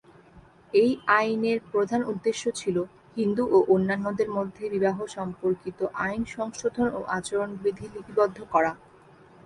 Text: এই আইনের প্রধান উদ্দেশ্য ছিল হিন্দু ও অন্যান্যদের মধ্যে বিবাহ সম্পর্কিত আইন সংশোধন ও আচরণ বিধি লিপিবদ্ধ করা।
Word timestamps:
এই 0.73 0.91
আইনের 1.17 1.59
প্রধান 1.71 2.01
উদ্দেশ্য 2.03 2.43
ছিল 2.55 2.77
হিন্দু 3.17 3.43
ও 3.47 3.57
অন্যান্যদের 3.67 4.29
মধ্যে 4.37 4.63
বিবাহ 4.69 4.97
সম্পর্কিত 5.17 5.79
আইন 6.05 6.21
সংশোধন 6.35 6.87
ও 6.91 6.99
আচরণ 7.17 7.49
বিধি 7.63 7.85
লিপিবদ্ধ 7.93 8.37
করা। 8.53 8.71